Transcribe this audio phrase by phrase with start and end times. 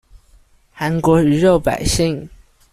[0.75, 2.27] 韓國魚肉百姓